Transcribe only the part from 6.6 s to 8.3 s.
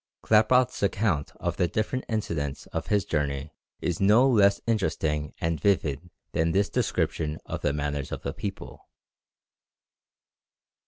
description of the manners of